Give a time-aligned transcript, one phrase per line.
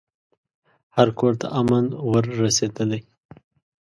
[0.95, 3.01] هر کورته امن ور رسېدلی